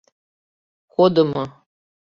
Кодымо. 0.93 1.43